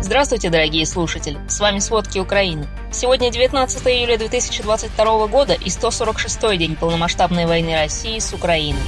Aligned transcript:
Здравствуйте, 0.00 0.48
дорогие 0.48 0.86
слушатели! 0.86 1.40
С 1.48 1.58
вами 1.58 1.80
«Сводки 1.80 2.20
Украины». 2.20 2.68
Сегодня 2.92 3.32
19 3.32 3.84
июля 3.88 4.16
2022 4.16 5.26
года 5.26 5.54
и 5.54 5.66
146-й 5.66 6.56
день 6.56 6.76
полномасштабной 6.76 7.46
войны 7.46 7.74
России 7.74 8.20
с 8.20 8.32
Украиной. 8.32 8.80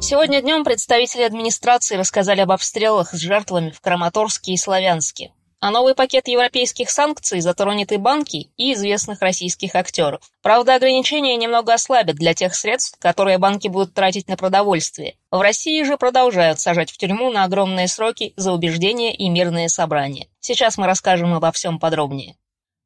Сегодня 0.00 0.42
днем 0.42 0.64
представители 0.64 1.22
администрации 1.22 1.96
рассказали 1.96 2.40
об 2.40 2.50
обстрелах 2.50 3.14
с 3.14 3.18
жертвами 3.18 3.70
в 3.70 3.80
Краматорске 3.80 4.52
и 4.52 4.56
Славянске. 4.56 5.30
А 5.60 5.72
новый 5.72 5.96
пакет 5.96 6.28
европейских 6.28 6.88
санкций 6.88 7.40
затронет 7.40 7.90
и 7.90 7.96
банки, 7.96 8.50
и 8.56 8.74
известных 8.74 9.20
российских 9.20 9.74
актеров. 9.74 10.22
Правда, 10.40 10.76
ограничения 10.76 11.36
немного 11.36 11.74
ослабят 11.74 12.14
для 12.14 12.32
тех 12.32 12.54
средств, 12.54 12.96
которые 13.00 13.38
банки 13.38 13.66
будут 13.66 13.92
тратить 13.92 14.28
на 14.28 14.36
продовольствие. 14.36 15.16
В 15.32 15.40
России 15.40 15.82
же 15.82 15.96
продолжают 15.96 16.60
сажать 16.60 16.92
в 16.92 16.96
тюрьму 16.96 17.32
на 17.32 17.42
огромные 17.42 17.88
сроки 17.88 18.34
за 18.36 18.52
убеждения 18.52 19.12
и 19.12 19.28
мирные 19.28 19.68
собрания. 19.68 20.28
Сейчас 20.38 20.78
мы 20.78 20.86
расскажем 20.86 21.34
обо 21.34 21.50
всем 21.50 21.80
подробнее. 21.80 22.36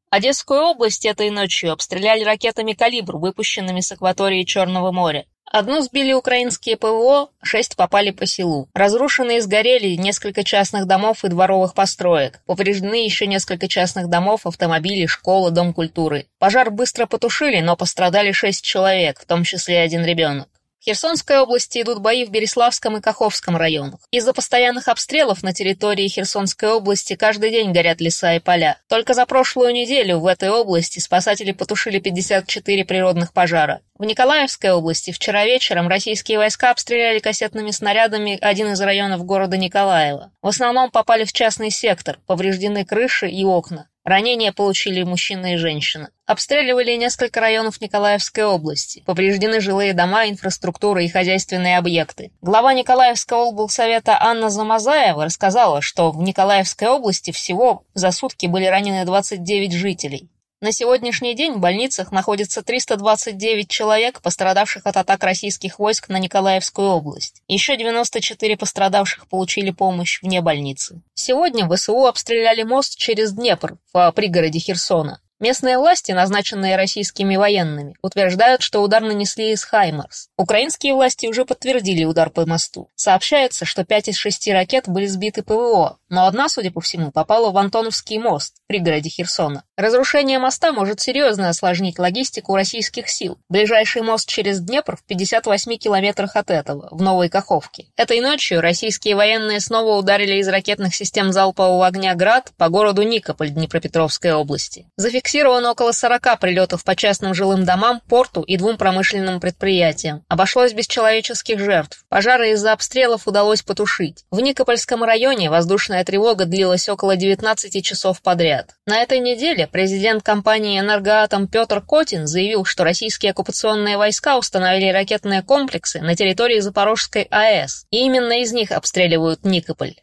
Одесскую 0.08 0.60
область 0.60 1.04
этой 1.04 1.30
ночью 1.30 1.72
обстреляли 1.72 2.22
ракетами 2.22 2.72
«Калибр», 2.72 3.16
выпущенными 3.16 3.80
с 3.80 3.92
акватории 3.92 4.44
Черного 4.44 4.92
моря. 4.92 5.26
Одну 5.52 5.82
сбили 5.82 6.14
украинские 6.14 6.78
ПВО, 6.78 7.28
шесть 7.42 7.76
попали 7.76 8.10
по 8.10 8.24
селу. 8.24 8.70
Разрушены 8.72 9.36
и 9.36 9.40
сгорели 9.40 9.96
несколько 9.96 10.44
частных 10.44 10.86
домов 10.86 11.26
и 11.26 11.28
дворовых 11.28 11.74
построек. 11.74 12.40
Повреждены 12.46 13.04
еще 13.04 13.26
несколько 13.26 13.68
частных 13.68 14.08
домов, 14.08 14.46
автомобили, 14.46 15.04
школа, 15.04 15.50
дом 15.50 15.74
культуры. 15.74 16.26
Пожар 16.38 16.70
быстро 16.70 17.04
потушили, 17.04 17.60
но 17.60 17.76
пострадали 17.76 18.32
шесть 18.32 18.64
человек, 18.64 19.20
в 19.20 19.26
том 19.26 19.44
числе 19.44 19.80
один 19.80 20.06
ребенок. 20.06 20.48
В 20.82 20.84
Херсонской 20.84 21.38
области 21.38 21.80
идут 21.80 22.00
бои 22.00 22.24
в 22.24 22.30
Береславском 22.30 22.96
и 22.96 23.00
Каховском 23.00 23.56
районах. 23.56 24.00
Из-за 24.10 24.32
постоянных 24.32 24.88
обстрелов 24.88 25.44
на 25.44 25.54
территории 25.54 26.08
Херсонской 26.08 26.70
области 26.70 27.14
каждый 27.14 27.52
день 27.52 27.70
горят 27.70 28.00
леса 28.00 28.34
и 28.34 28.40
поля. 28.40 28.80
Только 28.88 29.14
за 29.14 29.24
прошлую 29.24 29.72
неделю 29.72 30.18
в 30.18 30.26
этой 30.26 30.50
области 30.50 30.98
спасатели 30.98 31.52
потушили 31.52 32.00
54 32.00 32.84
природных 32.84 33.32
пожара. 33.32 33.80
В 33.96 34.04
Николаевской 34.04 34.72
области 34.72 35.12
вчера 35.12 35.44
вечером 35.44 35.86
российские 35.86 36.38
войска 36.38 36.72
обстреляли 36.72 37.20
кассетными 37.20 37.70
снарядами 37.70 38.36
один 38.40 38.72
из 38.72 38.80
районов 38.80 39.24
города 39.24 39.56
Николаева. 39.56 40.32
В 40.42 40.48
основном 40.48 40.90
попали 40.90 41.22
в 41.22 41.32
частный 41.32 41.70
сектор, 41.70 42.18
повреждены 42.26 42.84
крыши 42.84 43.28
и 43.28 43.44
окна. 43.44 43.86
Ранения 44.04 44.52
получили 44.52 45.04
мужчина 45.04 45.54
и 45.54 45.56
женщина. 45.56 46.10
Обстреливали 46.26 46.96
несколько 46.96 47.38
районов 47.40 47.80
Николаевской 47.80 48.44
области. 48.44 49.04
Повреждены 49.06 49.60
жилые 49.60 49.92
дома, 49.92 50.28
инфраструктура 50.28 51.04
и 51.04 51.08
хозяйственные 51.08 51.78
объекты. 51.78 52.32
Глава 52.40 52.74
Николаевского 52.74 53.44
облсовета 53.44 54.18
Анна 54.20 54.50
Замазаева 54.50 55.24
рассказала, 55.24 55.82
что 55.82 56.10
в 56.10 56.20
Николаевской 56.20 56.88
области 56.88 57.30
всего 57.30 57.84
за 57.94 58.10
сутки 58.10 58.46
были 58.46 58.66
ранены 58.66 59.04
29 59.04 59.72
жителей. 59.72 60.28
На 60.62 60.70
сегодняшний 60.70 61.34
день 61.34 61.54
в 61.54 61.58
больницах 61.58 62.12
находится 62.12 62.62
329 62.62 63.68
человек, 63.68 64.22
пострадавших 64.22 64.86
от 64.86 64.96
атак 64.96 65.24
российских 65.24 65.80
войск 65.80 66.08
на 66.08 66.20
Николаевскую 66.20 66.88
область. 66.88 67.42
Еще 67.48 67.76
94 67.76 68.56
пострадавших 68.56 69.26
получили 69.26 69.72
помощь 69.72 70.22
вне 70.22 70.40
больницы. 70.40 71.02
Сегодня 71.14 71.68
ВСУ 71.68 72.06
обстреляли 72.06 72.62
мост 72.62 72.96
через 72.96 73.32
Днепр 73.32 73.76
в 73.92 74.12
пригороде 74.12 74.60
Херсона. 74.60 75.20
Местные 75.42 75.76
власти, 75.76 76.12
назначенные 76.12 76.76
российскими 76.76 77.34
военными, 77.34 77.96
утверждают, 78.00 78.62
что 78.62 78.80
удар 78.80 79.02
нанесли 79.02 79.50
из 79.50 79.64
«Хаймарс». 79.64 80.28
Украинские 80.36 80.94
власти 80.94 81.26
уже 81.26 81.44
подтвердили 81.44 82.04
удар 82.04 82.30
по 82.30 82.46
мосту. 82.46 82.90
Сообщается, 82.94 83.64
что 83.64 83.84
пять 83.84 84.06
из 84.06 84.14
шести 84.14 84.52
ракет 84.52 84.84
были 84.86 85.06
сбиты 85.06 85.42
ПВО, 85.42 85.98
но 86.08 86.28
одна, 86.28 86.48
судя 86.48 86.70
по 86.70 86.80
всему, 86.80 87.10
попала 87.10 87.50
в 87.50 87.58
Антоновский 87.58 88.18
мост 88.18 88.54
в 88.62 88.68
пригороде 88.68 89.10
Херсона. 89.10 89.64
Разрушение 89.76 90.38
моста 90.38 90.70
может 90.70 91.00
серьезно 91.00 91.48
осложнить 91.48 91.98
логистику 91.98 92.54
российских 92.54 93.08
сил. 93.08 93.36
Ближайший 93.48 94.02
мост 94.02 94.28
через 94.28 94.60
Днепр 94.60 94.96
в 94.96 95.02
58 95.02 95.76
километрах 95.76 96.36
от 96.36 96.50
этого, 96.50 96.86
в 96.92 97.02
Новой 97.02 97.28
Каховке. 97.28 97.86
Этой 97.96 98.20
ночью 98.20 98.60
российские 98.60 99.16
военные 99.16 99.58
снова 99.58 99.98
ударили 99.98 100.34
из 100.34 100.46
ракетных 100.46 100.94
систем 100.94 101.32
залпового 101.32 101.84
огня 101.84 102.14
«Град» 102.14 102.52
по 102.56 102.68
городу 102.68 103.02
Никополь 103.02 103.50
Днепропетровской 103.50 104.32
области. 104.34 104.86
Зафиксировали 104.96 105.31
Зафиксировано 105.32 105.70
около 105.70 105.92
40 105.92 106.40
прилетов 106.40 106.84
по 106.84 106.94
частным 106.94 107.32
жилым 107.32 107.64
домам, 107.64 108.02
порту 108.06 108.42
и 108.42 108.58
двум 108.58 108.76
промышленным 108.76 109.40
предприятиям. 109.40 110.22
Обошлось 110.28 110.74
без 110.74 110.86
человеческих 110.86 111.58
жертв. 111.58 112.04
Пожары 112.10 112.50
из-за 112.50 112.72
обстрелов 112.74 113.26
удалось 113.26 113.62
потушить. 113.62 114.26
В 114.30 114.40
Никопольском 114.40 115.02
районе 115.02 115.48
воздушная 115.48 116.04
тревога 116.04 116.44
длилась 116.44 116.86
около 116.90 117.16
19 117.16 117.82
часов 117.82 118.20
подряд. 118.20 118.74
На 118.84 118.98
этой 119.00 119.20
неделе 119.20 119.66
президент 119.66 120.22
компании 120.22 120.78
«Энергоатом» 120.78 121.48
Петр 121.48 121.80
Котин 121.80 122.26
заявил, 122.26 122.66
что 122.66 122.84
российские 122.84 123.30
оккупационные 123.30 123.96
войска 123.96 124.36
установили 124.36 124.92
ракетные 124.92 125.40
комплексы 125.40 126.02
на 126.02 126.14
территории 126.14 126.60
Запорожской 126.60 127.22
АЭС, 127.30 127.86
и 127.90 128.04
именно 128.04 128.42
из 128.42 128.52
них 128.52 128.70
обстреливают 128.70 129.46
Никополь. 129.46 129.94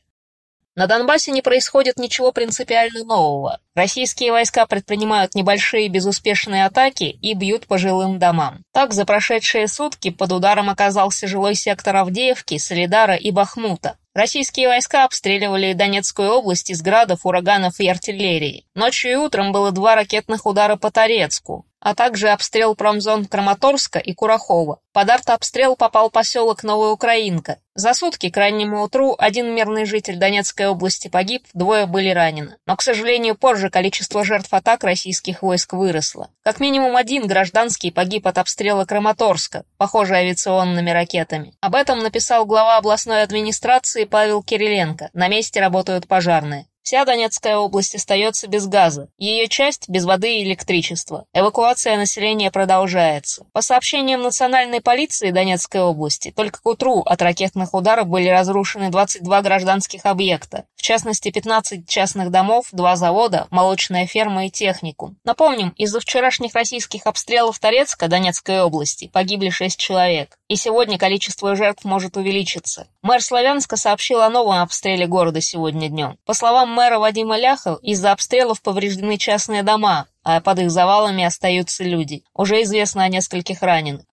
На 0.79 0.87
Донбассе 0.87 1.31
не 1.31 1.41
происходит 1.41 1.97
ничего 1.97 2.31
принципиально 2.31 3.03
нового. 3.03 3.59
Российские 3.75 4.31
войска 4.31 4.65
предпринимают 4.65 5.35
небольшие 5.35 5.89
безуспешные 5.89 6.65
атаки 6.65 7.03
и 7.21 7.33
бьют 7.33 7.67
по 7.67 7.77
жилым 7.77 8.17
домам. 8.17 8.63
Так, 8.71 8.93
за 8.93 9.03
прошедшие 9.03 9.67
сутки 9.67 10.09
под 10.09 10.31
ударом 10.31 10.69
оказался 10.69 11.27
жилой 11.27 11.55
сектор 11.55 11.97
Авдеевки, 11.97 12.57
Солидара 12.57 13.15
и 13.15 13.29
Бахмута. 13.31 13.97
Российские 14.13 14.69
войска 14.69 15.03
обстреливали 15.03 15.73
Донецкую 15.73 16.29
область 16.29 16.69
из 16.69 16.81
градов, 16.81 17.25
ураганов 17.25 17.81
и 17.81 17.89
артиллерии. 17.89 18.65
Ночью 18.73 19.11
и 19.11 19.15
утром 19.15 19.51
было 19.51 19.73
два 19.73 19.95
ракетных 19.95 20.45
удара 20.45 20.77
по 20.77 20.91
Торецку 20.91 21.65
а 21.79 21.95
также 21.95 22.29
обстрел 22.29 22.75
промзон 22.75 23.25
Краматорска 23.25 23.99
и 23.99 24.13
Курахова. 24.13 24.79
Под 24.91 25.09
артобстрел 25.09 25.75
попал 25.75 26.09
поселок 26.09 26.63
Новоукраинка. 26.63 27.59
За 27.75 27.93
сутки 27.93 28.29
к 28.29 28.35
раннему 28.35 28.83
утру 28.83 29.15
один 29.17 29.55
мирный 29.55 29.85
житель 29.85 30.17
Донецкой 30.17 30.67
области 30.67 31.07
погиб, 31.07 31.45
двое 31.53 31.85
были 31.85 32.09
ранены. 32.09 32.57
Но, 32.65 32.75
к 32.75 32.81
сожалению, 32.81 33.35
позже 33.35 33.69
количество 33.69 34.25
жертв 34.25 34.53
атак 34.53 34.83
российских 34.83 35.41
войск 35.41 35.73
выросло. 35.73 36.29
Как 36.43 36.59
минимум 36.59 36.97
один 36.97 37.27
гражданский 37.27 37.91
погиб 37.91 38.27
от 38.27 38.37
обстрела 38.37 38.83
Краматорска, 38.83 39.63
похоже 39.77 40.15
авиационными 40.15 40.89
ракетами. 40.89 41.53
Об 41.61 41.75
этом 41.75 41.99
написал 41.99 42.45
глава 42.45 42.77
областной 42.77 43.23
администрации 43.23 44.03
Павел 44.03 44.43
Кириленко. 44.43 45.09
На 45.13 45.29
месте 45.29 45.61
работают 45.61 46.07
пожарные. 46.07 46.65
Вся 46.81 47.05
Донецкая 47.05 47.57
область 47.57 47.95
остается 47.95 48.47
без 48.47 48.65
газа, 48.65 49.09
ее 49.17 49.47
часть 49.47 49.89
без 49.89 50.05
воды 50.05 50.37
и 50.37 50.43
электричества. 50.43 51.25
Эвакуация 51.33 51.97
населения 51.97 52.51
продолжается. 52.51 53.45
По 53.53 53.61
сообщениям 53.61 54.21
национальной 54.21 54.81
полиции 54.81 55.31
Донецкой 55.31 55.81
области, 55.81 56.31
только 56.31 56.61
к 56.61 56.65
утру 56.65 57.01
от 57.01 57.21
ракетных 57.21 57.73
ударов 57.73 58.07
были 58.07 58.29
разрушены 58.29 58.89
22 58.89 59.41
гражданских 59.41 60.05
объекта, 60.05 60.65
в 60.79 60.81
частности 60.81 61.29
15 61.29 61.89
частных 61.89 62.31
домов, 62.31 62.67
два 62.71 62.95
завода, 62.95 63.47
молочная 63.51 64.07
ферма 64.07 64.45
и 64.45 64.49
техникум. 64.49 65.17
Напомним, 65.25 65.73
из-за 65.75 65.99
вчерашних 65.99 66.55
российских 66.55 67.05
обстрелов 67.05 67.59
Торецка 67.59 68.07
Донецкой 68.07 68.61
области 68.61 69.09
погибли 69.11 69.49
6 69.49 69.77
человек, 69.77 70.37
и 70.47 70.55
сегодня 70.55 70.97
количество 70.97 71.53
жертв 71.57 71.83
может 71.83 72.15
увеличиться. 72.15 72.87
Мэр 73.01 73.21
Славянска 73.21 73.75
сообщил 73.75 74.21
о 74.21 74.29
новом 74.29 74.61
обстреле 74.61 75.05
города 75.05 75.41
сегодня 75.41 75.89
днем. 75.89 76.17
По 76.25 76.33
словам 76.33 76.73
мэра 76.73 76.97
Вадима 76.97 77.37
Ляха, 77.37 77.77
из-за 77.81 78.13
обстрелов 78.13 78.61
повреждены 78.61 79.17
частные 79.17 79.63
дома, 79.63 80.07
а 80.23 80.39
под 80.39 80.59
их 80.59 80.71
завалами 80.71 81.25
остаются 81.25 81.83
люди. 81.83 82.23
Уже 82.33 82.61
известно 82.61 83.03
о 83.03 83.09
нескольких 83.09 83.61
раненых. 83.61 84.05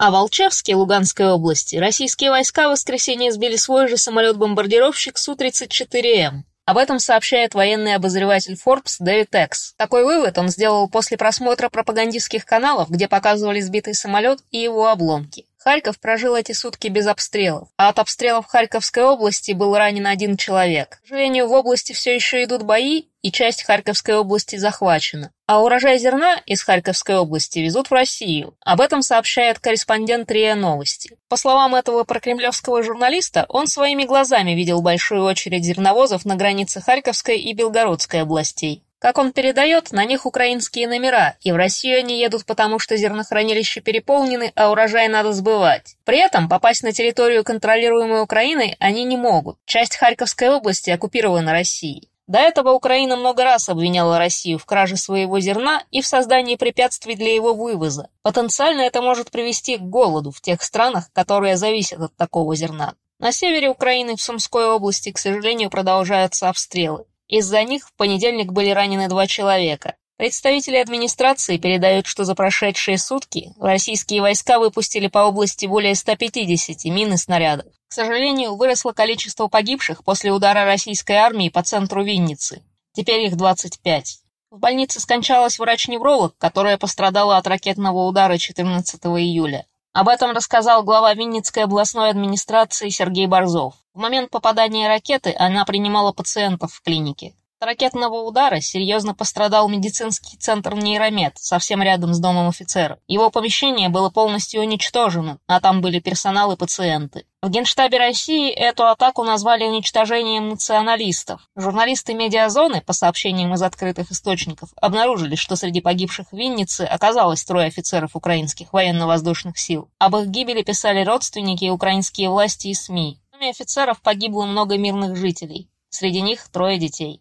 А 0.00 0.10
в 0.10 0.12
Волчевске, 0.12 0.76
Луганской 0.76 1.26
области, 1.26 1.74
российские 1.74 2.30
войска 2.30 2.68
в 2.68 2.70
воскресенье 2.70 3.32
сбили 3.32 3.56
свой 3.56 3.88
же 3.88 3.96
самолет-бомбардировщик 3.96 5.18
Су-34М. 5.18 6.44
Об 6.66 6.78
этом 6.78 7.00
сообщает 7.00 7.54
военный 7.54 7.96
обозреватель 7.96 8.54
Forbes 8.54 8.98
Дэвид 9.00 9.34
Экс. 9.34 9.74
Такой 9.76 10.04
вывод 10.04 10.38
он 10.38 10.50
сделал 10.50 10.88
после 10.88 11.16
просмотра 11.16 11.68
пропагандистских 11.68 12.46
каналов, 12.46 12.90
где 12.90 13.08
показывали 13.08 13.58
сбитый 13.60 13.94
самолет 13.94 14.38
и 14.52 14.58
его 14.58 14.86
обломки. 14.86 15.46
Харьков 15.68 16.00
прожил 16.00 16.34
эти 16.34 16.52
сутки 16.52 16.88
без 16.88 17.06
обстрелов, 17.06 17.68
а 17.76 17.90
от 17.90 17.98
обстрелов 17.98 18.46
Харьковской 18.46 19.02
области 19.02 19.52
был 19.52 19.76
ранен 19.76 20.06
один 20.06 20.38
человек. 20.38 20.98
К 21.04 21.08
сожалению, 21.08 21.46
в 21.46 21.52
области 21.52 21.92
все 21.92 22.14
еще 22.14 22.42
идут 22.42 22.62
бои, 22.62 23.02
и 23.20 23.30
часть 23.30 23.64
Харьковской 23.64 24.14
области 24.14 24.56
захвачена. 24.56 25.30
А 25.46 25.62
урожай 25.62 25.98
зерна 25.98 26.40
из 26.46 26.62
Харьковской 26.62 27.16
области 27.16 27.58
везут 27.58 27.90
в 27.90 27.92
Россию. 27.92 28.56
Об 28.64 28.80
этом 28.80 29.02
сообщает 29.02 29.58
корреспондент 29.58 30.30
РИА 30.30 30.54
Новости. 30.54 31.18
По 31.28 31.36
словам 31.36 31.74
этого 31.74 32.04
прокремлевского 32.04 32.82
журналиста, 32.82 33.44
он 33.50 33.66
своими 33.66 34.04
глазами 34.04 34.52
видел 34.52 34.80
большую 34.80 35.22
очередь 35.24 35.64
зерновозов 35.64 36.24
на 36.24 36.36
границе 36.36 36.80
Харьковской 36.80 37.38
и 37.38 37.52
Белгородской 37.52 38.22
областей. 38.22 38.84
Как 38.98 39.18
он 39.18 39.32
передает, 39.32 39.92
на 39.92 40.04
них 40.04 40.26
украинские 40.26 40.88
номера, 40.88 41.36
и 41.40 41.52
в 41.52 41.56
Россию 41.56 42.00
они 42.00 42.18
едут 42.18 42.44
потому, 42.44 42.80
что 42.80 42.96
зернохранилища 42.96 43.80
переполнены, 43.80 44.52
а 44.56 44.70
урожай 44.70 45.06
надо 45.06 45.32
сбывать. 45.32 45.94
При 46.04 46.18
этом 46.18 46.48
попасть 46.48 46.82
на 46.82 46.92
территорию, 46.92 47.44
контролируемую 47.44 48.24
Украиной, 48.24 48.76
они 48.80 49.04
не 49.04 49.16
могут. 49.16 49.56
Часть 49.66 49.96
Харьковской 49.96 50.50
области 50.50 50.90
оккупирована 50.90 51.52
Россией. 51.52 52.10
До 52.26 52.38
этого 52.38 52.72
Украина 52.72 53.16
много 53.16 53.42
раз 53.44 53.70
обвиняла 53.70 54.18
Россию 54.18 54.58
в 54.58 54.66
краже 54.66 54.96
своего 54.96 55.40
зерна 55.40 55.84
и 55.90 56.02
в 56.02 56.06
создании 56.06 56.56
препятствий 56.56 57.14
для 57.14 57.34
его 57.34 57.54
вывоза. 57.54 58.10
Потенциально 58.22 58.82
это 58.82 59.00
может 59.00 59.30
привести 59.30 59.78
к 59.78 59.80
голоду 59.80 60.30
в 60.30 60.42
тех 60.42 60.62
странах, 60.62 61.10
которые 61.14 61.56
зависят 61.56 62.00
от 62.00 62.16
такого 62.16 62.54
зерна. 62.54 62.94
На 63.18 63.32
севере 63.32 63.70
Украины, 63.70 64.16
в 64.16 64.22
Сумской 64.22 64.66
области, 64.66 65.10
к 65.10 65.18
сожалению, 65.18 65.70
продолжаются 65.70 66.50
обстрелы. 66.50 67.06
Из-за 67.28 67.62
них 67.62 67.86
в 67.86 67.92
понедельник 67.94 68.52
были 68.52 68.70
ранены 68.70 69.08
два 69.08 69.26
человека. 69.26 69.96
Представители 70.16 70.76
администрации 70.76 71.58
передают, 71.58 72.06
что 72.06 72.24
за 72.24 72.34
прошедшие 72.34 72.98
сутки 72.98 73.52
российские 73.60 74.20
войска 74.22 74.58
выпустили 74.58 75.06
по 75.06 75.18
области 75.18 75.66
более 75.66 75.94
150 75.94 76.84
мин 76.86 77.12
и 77.12 77.16
снарядов. 77.16 77.72
К 77.88 77.92
сожалению, 77.92 78.56
выросло 78.56 78.92
количество 78.92 79.46
погибших 79.46 80.02
после 80.02 80.32
удара 80.32 80.64
российской 80.64 81.16
армии 81.16 81.50
по 81.50 81.62
центру 81.62 82.02
Винницы. 82.02 82.62
Теперь 82.94 83.26
их 83.26 83.36
25. 83.36 84.18
В 84.50 84.58
больнице 84.58 84.98
скончалась 84.98 85.58
врач-невролог, 85.58 86.34
которая 86.38 86.78
пострадала 86.78 87.36
от 87.36 87.46
ракетного 87.46 88.06
удара 88.06 88.38
14 88.38 89.00
июля. 89.04 89.66
Об 89.98 90.06
этом 90.06 90.30
рассказал 90.30 90.84
глава 90.84 91.12
Винницкой 91.12 91.64
областной 91.64 92.10
администрации 92.10 92.88
Сергей 92.88 93.26
Борзов. 93.26 93.74
В 93.94 93.98
момент 93.98 94.30
попадания 94.30 94.86
ракеты 94.86 95.34
она 95.36 95.64
принимала 95.64 96.12
пациентов 96.12 96.72
в 96.72 96.82
клинике. 96.82 97.34
От 97.60 97.66
ракетного 97.66 98.20
удара 98.22 98.60
серьезно 98.60 99.16
пострадал 99.16 99.68
медицинский 99.68 100.36
центр 100.36 100.76
«Нейромед», 100.76 101.38
совсем 101.38 101.82
рядом 101.82 102.14
с 102.14 102.20
домом 102.20 102.48
офицера. 102.48 103.00
Его 103.08 103.30
помещение 103.30 103.88
было 103.88 104.10
полностью 104.10 104.60
уничтожено, 104.60 105.40
а 105.48 105.60
там 105.60 105.80
были 105.80 105.98
персонал 105.98 106.52
и 106.52 106.56
пациенты. 106.56 107.26
В 107.42 107.50
Генштабе 107.50 107.98
России 107.98 108.48
эту 108.52 108.86
атаку 108.86 109.24
назвали 109.24 109.64
уничтожением 109.64 110.50
националистов. 110.50 111.40
Журналисты 111.56 112.14
медиазоны, 112.14 112.80
по 112.80 112.92
сообщениям 112.92 113.52
из 113.52 113.62
открытых 113.62 114.12
источников, 114.12 114.68
обнаружили, 114.76 115.34
что 115.34 115.56
среди 115.56 115.80
погибших 115.80 116.28
в 116.30 116.36
Виннице 116.36 116.82
оказалось 116.82 117.42
трое 117.44 117.66
офицеров 117.66 118.14
украинских 118.14 118.72
военно-воздушных 118.72 119.58
сил. 119.58 119.90
Об 119.98 120.16
их 120.16 120.28
гибели 120.28 120.62
писали 120.62 121.04
родственники 121.04 121.68
украинские 121.68 122.30
власти 122.30 122.68
и 122.68 122.74
СМИ. 122.74 123.20
Кроме 123.32 123.50
офицеров 123.50 124.00
погибло 124.00 124.44
много 124.44 124.78
мирных 124.78 125.16
жителей. 125.16 125.68
Среди 125.90 126.20
них 126.20 126.48
трое 126.52 126.78
детей. 126.78 127.20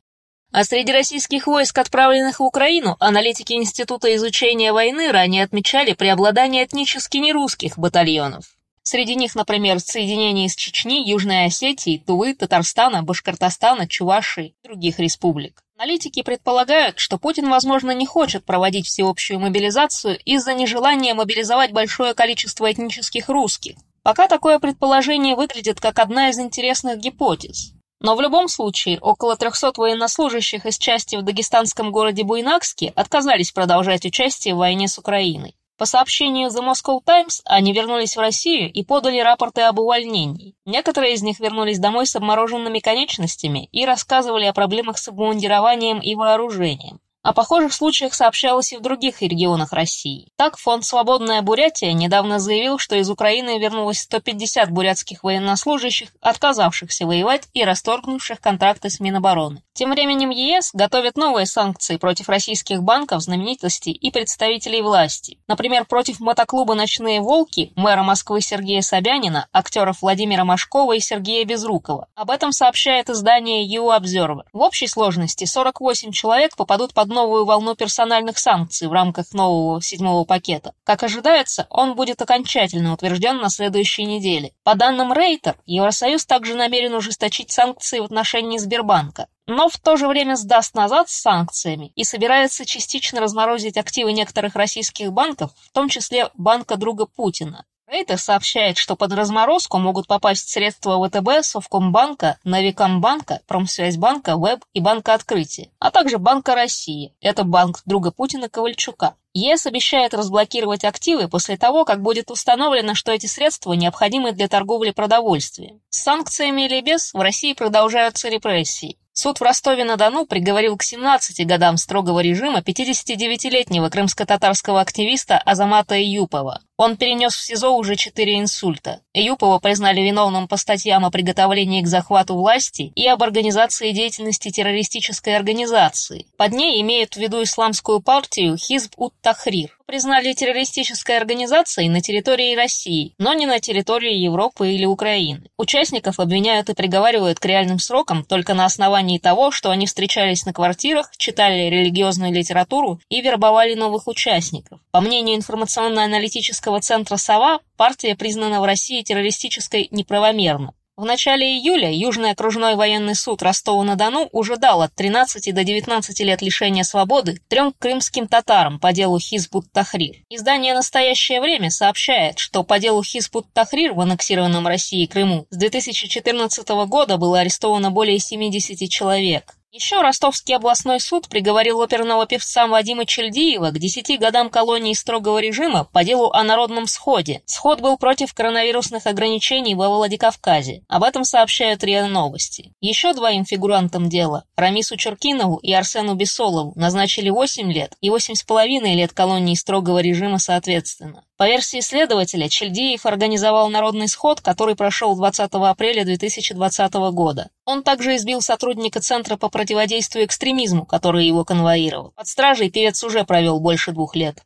А 0.58 0.64
среди 0.64 0.92
российских 0.92 1.46
войск, 1.46 1.78
отправленных 1.78 2.40
в 2.40 2.44
Украину, 2.44 2.98
аналитики 3.00 3.54
Института 3.54 4.16
изучения 4.16 4.74
войны 4.74 5.12
ранее 5.12 5.44
отмечали 5.44 5.94
преобладание 5.94 6.66
этнически 6.66 7.18
нерусских 7.18 7.78
батальонов. 7.78 8.46
Среди 8.82 9.14
них, 9.14 9.36
например, 9.36 9.80
соединения 9.80 10.48
из 10.48 10.56
Чечни, 10.56 11.08
Южной 11.08 11.46
Осетии, 11.46 12.04
Тувы, 12.04 12.34
Татарстана, 12.34 13.04
Башкортостана, 13.04 13.88
Чувашии 13.88 14.56
и 14.64 14.68
других 14.68 14.98
республик. 14.98 15.62
Аналитики 15.78 16.24
предполагают, 16.24 16.98
что 16.98 17.20
Путин, 17.20 17.52
возможно, 17.52 17.92
не 17.92 18.08
хочет 18.08 18.44
проводить 18.44 18.88
всеобщую 18.88 19.40
мобилизацию 19.40 20.18
из-за 20.26 20.56
нежелания 20.56 21.14
мобилизовать 21.14 21.72
большое 21.72 22.16
количество 22.16 22.72
этнических 22.72 23.30
русских. 23.30 23.76
Пока 24.02 24.28
такое 24.28 24.58
предположение 24.58 25.36
выглядит 25.36 25.80
как 25.80 26.00
одна 26.00 26.30
из 26.30 26.40
интересных 26.40 26.98
гипотез. 26.98 27.74
Но 28.00 28.16
в 28.16 28.22
любом 28.22 28.48
случае, 28.48 29.00
около 29.00 29.36
300 29.36 29.74
военнослужащих 29.76 30.66
из 30.66 30.78
части 30.78 31.16
в 31.16 31.24
дагестанском 31.24 31.92
городе 31.92 32.24
Буйнакске 32.24 32.94
отказались 32.96 33.52
продолжать 33.52 34.06
участие 34.06 34.54
в 34.54 34.60
войне 34.60 34.88
с 34.88 35.00
Украиной. 35.00 35.56
По 35.78 35.86
сообщению 35.86 36.50
The 36.50 36.64
Moscow 36.64 37.00
Times, 37.06 37.42
они 37.46 37.72
вернулись 37.72 38.16
в 38.16 38.20
Россию 38.20 38.72
и 38.72 38.84
подали 38.84 39.20
рапорты 39.20 39.62
об 39.62 39.80
увольнении. 39.80 40.56
Некоторые 40.66 41.14
из 41.14 41.22
них 41.22 41.40
вернулись 41.40 41.78
домой 41.78 42.08
с 42.08 42.16
обмороженными 42.16 42.80
конечностями 42.80 43.70
и 43.72 43.86
рассказывали 43.86 44.46
о 44.46 44.54
проблемах 44.54 44.98
с 44.98 45.08
обмундированием 45.08 46.00
и 46.00 46.16
вооружением. 46.16 47.00
О 47.28 47.34
похожих 47.34 47.74
случаях 47.74 48.14
сообщалось 48.14 48.72
и 48.72 48.78
в 48.78 48.82
других 48.82 49.22
регионах 49.22 49.74
России. 49.74 50.32
Так, 50.38 50.58
фонд 50.58 50.86
«Свободная 50.86 51.42
Бурятия» 51.42 51.92
недавно 51.92 52.40
заявил, 52.40 52.78
что 52.78 52.96
из 52.96 53.10
Украины 53.10 53.60
вернулось 53.60 54.00
150 54.00 54.72
бурятских 54.72 55.26
военнослужащих, 55.26 56.08
отказавшихся 56.22 57.06
воевать 57.06 57.50
и 57.54 57.66
расторгнувших 57.66 58.40
контракты 58.40 58.90
с 58.90 59.02
Минобороны. 59.02 59.62
Тем 59.74 59.92
временем 59.92 60.30
ЕС 60.30 60.72
готовит 60.74 61.18
новые 61.18 61.46
санкции 61.46 61.98
против 61.98 62.30
российских 62.30 62.82
банков, 62.82 63.22
знаменитостей 63.22 63.92
и 63.92 64.10
представителей 64.10 64.82
власти. 64.82 65.38
Например, 65.48 65.86
против 65.86 66.22
мотоклуба 66.22 66.76
«Ночные 66.76 67.20
волки», 67.20 67.74
мэра 67.76 68.04
Москвы 68.04 68.40
Сергея 68.40 68.82
Собянина, 68.82 69.48
актеров 69.52 70.02
Владимира 70.02 70.46
Машкова 70.46 70.94
и 70.94 71.02
Сергея 71.02 71.44
Безрукова. 71.44 72.08
Об 72.16 72.32
этом 72.32 72.54
сообщает 72.54 73.10
издание 73.10 73.68
EU 73.68 73.96
Observer. 73.96 74.46
В 74.54 74.62
общей 74.62 74.88
сложности 74.88 75.44
48 75.44 76.12
человек 76.12 76.56
попадут 76.56 76.94
под 76.94 77.10
новую 77.18 77.46
волну 77.46 77.76
персональных 77.76 78.38
санкций 78.38 78.88
в 78.88 78.94
рамках 78.94 79.34
нового 79.34 79.82
седьмого 79.82 80.24
пакета. 80.24 80.76
Как 80.84 81.02
ожидается, 81.02 81.66
он 81.72 81.96
будет 81.96 82.22
окончательно 82.22 82.94
утвержден 82.94 83.38
на 83.38 83.50
следующей 83.50 84.06
неделе. 84.06 84.52
По 84.64 84.76
данным 84.76 85.12
Рейтер, 85.12 85.56
Евросоюз 85.66 86.28
также 86.28 86.54
намерен 86.54 86.94
ужесточить 86.94 87.52
санкции 87.52 88.00
в 88.00 88.04
отношении 88.04 88.60
Сбербанка 88.60 89.28
но 89.50 89.70
в 89.70 89.78
то 89.78 89.96
же 89.96 90.10
время 90.10 90.36
сдаст 90.36 90.76
назад 90.76 91.10
с 91.10 91.22
санкциями 91.22 91.94
и 91.96 92.04
собирается 92.04 92.66
частично 92.66 93.22
разморозить 93.22 93.78
активы 93.78 94.12
некоторых 94.12 94.56
российских 94.56 95.14
банков, 95.14 95.52
в 95.56 95.72
том 95.72 95.88
числе 95.88 96.30
банка 96.36 96.76
друга 96.76 97.06
Путина. 97.06 97.66
Рейтер 97.90 98.18
сообщает, 98.18 98.78
что 98.78 98.98
под 98.98 99.14
разморозку 99.14 99.78
могут 99.78 100.08
попасть 100.08 100.50
средства 100.50 101.02
ВТБ, 101.08 101.42
Совкомбанка, 101.42 102.38
Новикомбанка, 102.44 103.40
Промсвязьбанка, 103.48 104.36
Веб 104.36 104.60
и 104.74 104.82
Банка 104.82 105.14
Открытия, 105.14 105.70
а 105.80 105.90
также 105.90 106.18
Банка 106.18 106.54
России. 106.54 107.16
Это 107.22 107.46
банк 107.46 107.84
друга 107.86 108.12
Путина 108.12 108.50
Ковальчука. 108.50 109.16
ЕС 109.34 109.68
обещает 109.68 110.14
разблокировать 110.14 110.84
активы 110.84 111.30
после 111.30 111.56
того, 111.56 111.86
как 111.86 112.02
будет 112.02 112.30
установлено, 112.30 112.94
что 112.94 113.14
эти 113.14 113.28
средства 113.28 113.72
необходимы 113.72 114.34
для 114.34 114.50
торговли 114.50 114.92
продовольствием. 114.92 115.80
С 115.90 116.04
санкциями 116.04 116.64
или 116.66 116.82
без 116.82 117.14
в 117.14 117.22
России 117.22 117.54
продолжаются 117.54 118.28
репрессии. 118.28 118.98
Суд 119.14 119.40
в 119.40 119.44
Ростове-на-Дону 119.44 120.26
приговорил 120.26 120.76
к 120.76 120.84
17 120.84 121.48
годам 121.48 121.78
строгого 121.78 122.20
режима 122.20 122.60
59-летнего 122.60 123.90
крымско-татарского 123.90 124.82
активиста 124.82 125.38
Азамата 125.38 125.98
Июпова. 125.98 126.62
Он 126.78 126.96
перенес 126.96 127.34
в 127.34 127.42
СИЗО 127.42 127.72
уже 127.72 127.96
четыре 127.96 128.38
инсульта. 128.40 129.02
Июпова 129.12 129.58
признали 129.58 130.02
виновным 130.02 130.48
по 130.48 130.58
статьям 130.58 131.06
о 131.06 131.10
приготовлении 131.10 131.82
к 131.82 131.88
захвату 131.88 132.36
власти 132.36 132.92
и 132.94 133.08
об 133.08 133.24
организации 133.24 133.92
деятельности 133.92 134.52
террористической 134.52 135.36
организации. 135.36 136.28
Под 136.38 136.52
ней 136.52 136.80
имеют 136.82 137.16
в 137.16 137.18
виду 137.18 137.42
исламскую 137.42 138.00
партию 138.00 138.58
Хизб 138.58 138.94
ут-Тахрир. 138.96 139.76
Признали 139.88 140.34
террористической 140.34 141.16
организацией 141.16 141.88
на 141.88 142.02
территории 142.02 142.58
России, 142.58 143.14
но 143.18 143.34
не 143.34 143.46
на 143.46 143.62
территории 143.62 144.14
Европы 144.18 144.70
или 144.70 144.84
Украины. 144.84 145.50
Участников 145.58 146.20
обвиняют 146.20 146.70
и 146.70 146.74
приговаривают 146.74 147.40
к 147.40 147.46
реальным 147.46 147.80
срокам 147.80 148.26
только 148.26 148.54
на 148.54 148.66
основании 148.66 149.18
того, 149.18 149.50
что 149.50 149.72
они 149.72 149.88
встречались 149.88 150.46
на 150.46 150.52
квартирах, 150.52 151.10
читали 151.16 151.70
религиозную 151.70 152.34
литературу 152.34 153.00
и 153.08 153.22
вербовали 153.22 153.76
новых 153.76 154.08
участников. 154.08 154.80
По 154.92 155.00
мнению 155.00 155.38
информационно-аналитического 155.38 156.67
террористического 156.68 156.82
центра 156.82 157.18
«Сова» 157.18 157.60
партия 157.78 158.16
признана 158.16 158.62
в 158.62 158.66
России 158.66 159.02
террористической 159.02 159.88
неправомерно. 159.92 160.74
В 160.98 161.06
начале 161.06 161.46
июля 161.46 161.92
Южный 161.94 162.32
окружной 162.32 162.76
военный 162.76 163.14
суд 163.14 163.44
Ростова-на-Дону 163.44 164.30
уже 164.32 164.58
дал 164.58 164.82
от 164.82 164.94
13 164.96 165.54
до 165.54 165.64
19 165.64 166.20
лет 166.22 166.42
лишения 166.42 166.84
свободы 166.84 167.40
трем 167.48 167.72
крымским 167.78 168.28
татарам 168.28 168.80
по 168.80 168.92
делу 168.92 169.20
Хизбут-Тахрир. 169.20 170.24
Издание 170.30 170.74
«Настоящее 170.74 171.40
время» 171.40 171.70
сообщает, 171.70 172.40
что 172.40 172.64
по 172.64 172.80
делу 172.80 173.04
Хизбут-Тахрир 173.04 173.94
в 173.94 174.02
аннексированном 174.02 174.68
России 174.68 175.06
Крыму 175.06 175.46
с 175.52 175.58
2014 175.58 176.68
года 176.88 177.18
было 177.18 177.42
арестовано 177.42 177.92
более 177.92 178.18
70 178.18 178.90
человек. 178.90 179.54
Еще 179.78 180.02
Ростовский 180.02 180.56
областной 180.56 181.00
суд 181.00 181.30
приговорил 181.30 181.80
оперного 181.84 182.26
певца 182.26 182.66
Вадима 182.66 183.06
Чельдиева 183.06 183.70
к 183.70 183.78
10 183.78 184.20
годам 184.20 184.50
колонии 184.50 184.96
строгого 184.96 185.38
режима 185.38 185.84
по 185.84 186.04
делу 186.04 186.32
о 186.32 186.44
народном 186.44 186.88
сходе. 186.88 187.44
Сход 187.46 187.80
был 187.80 187.96
против 187.96 188.34
коронавирусных 188.34 189.06
ограничений 189.06 189.76
во 189.76 189.90
Владикавказе. 189.90 190.82
Об 190.88 191.04
этом 191.04 191.24
сообщают 191.24 191.84
РИА 191.84 192.08
Новости. 192.08 192.74
Еще 192.82 193.14
двоим 193.14 193.46
фигурантам 193.46 194.10
дела, 194.10 194.46
Рамису 194.56 194.98
Черкинову 194.98 195.58
и 195.58 195.72
Арсену 195.72 196.16
Бесолову, 196.16 196.74
назначили 196.76 197.30
8 197.30 197.72
лет 197.72 197.94
и 198.02 198.10
8,5 198.10 198.80
лет 198.96 199.14
колонии 199.14 199.54
строгого 199.54 200.00
режима 200.00 200.40
соответственно. 200.40 201.24
По 201.38 201.48
версии 201.48 201.82
следователя, 201.82 202.50
Чельдиев 202.50 203.06
организовал 203.06 203.70
народный 203.70 204.08
сход, 204.08 204.42
который 204.42 204.76
прошел 204.76 205.16
20 205.16 205.52
апреля 205.54 206.04
2020 206.04 206.94
года. 207.14 207.52
Он 207.64 207.84
также 207.84 208.16
избил 208.16 208.42
сотрудника 208.42 209.02
Центра 209.02 209.38
по 209.38 209.48
противодействию 209.50 210.26
экстремизму, 210.26 210.88
который 210.88 211.28
его 211.28 211.46
конвоировал. 211.46 212.12
Под 212.16 212.28
стражей 212.28 212.72
певец 212.72 213.04
уже 213.04 213.24
провел 213.24 213.60
больше 213.60 213.92
двух 213.92 214.16
лет. 214.16 214.44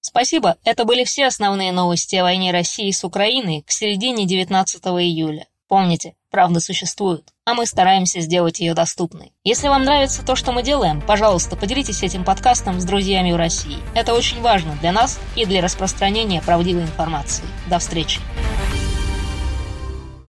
Спасибо, 0.00 0.58
это 0.64 0.84
были 0.84 1.04
все 1.04 1.26
основные 1.26 1.70
новости 1.70 2.16
о 2.16 2.24
войне 2.24 2.50
России 2.50 2.90
с 2.90 3.04
Украиной 3.04 3.62
к 3.62 3.70
середине 3.70 4.26
19 4.26 4.84
июля. 4.86 5.46
Помните, 5.68 6.14
правда 6.30 6.60
существует, 6.60 7.32
а 7.44 7.54
мы 7.54 7.66
стараемся 7.66 8.20
сделать 8.20 8.60
ее 8.60 8.74
доступной. 8.74 9.32
Если 9.44 9.68
вам 9.68 9.84
нравится 9.84 10.24
то, 10.24 10.36
что 10.36 10.52
мы 10.52 10.62
делаем, 10.62 11.00
пожалуйста, 11.00 11.56
поделитесь 11.56 12.02
этим 12.02 12.24
подкастом 12.24 12.80
с 12.80 12.84
друзьями 12.84 13.32
в 13.32 13.36
России. 13.36 13.78
Это 13.94 14.14
очень 14.14 14.40
важно 14.40 14.76
для 14.80 14.92
нас 14.92 15.18
и 15.36 15.46
для 15.46 15.62
распространения 15.62 16.42
правдивой 16.42 16.82
информации. 16.82 17.44
До 17.68 17.78
встречи! 17.78 18.20